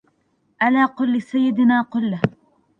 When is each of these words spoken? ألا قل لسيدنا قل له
ألا 0.63 0.85
قل 0.85 1.17
لسيدنا 1.17 1.81
قل 1.81 2.11
له 2.11 2.21